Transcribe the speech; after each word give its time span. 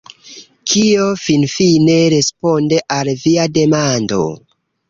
Kio 0.71 1.03
finfine 1.25 1.99
responde 2.15 2.81
al 2.99 3.15
via 3.27 3.49
demando? 3.59 4.23